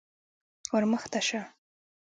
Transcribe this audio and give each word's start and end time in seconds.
_ور 0.71 0.83
مخته 0.91 1.19
شه. 1.27 1.41